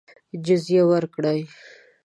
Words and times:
جزیه 0.45 0.83
ورکړي. 0.91 1.39